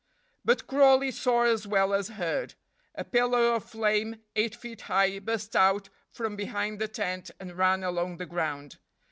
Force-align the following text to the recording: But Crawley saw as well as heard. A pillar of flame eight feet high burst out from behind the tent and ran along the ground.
But 0.43 0.65
Crawley 0.65 1.11
saw 1.11 1.43
as 1.43 1.67
well 1.67 1.93
as 1.93 2.07
heard. 2.07 2.55
A 2.95 3.03
pillar 3.03 3.53
of 3.53 3.65
flame 3.69 4.15
eight 4.35 4.55
feet 4.55 4.81
high 4.89 5.19
burst 5.19 5.55
out 5.55 5.89
from 6.09 6.35
behind 6.35 6.79
the 6.79 6.87
tent 6.87 7.29
and 7.39 7.55
ran 7.55 7.83
along 7.83 8.17
the 8.17 8.25
ground. 8.25 8.77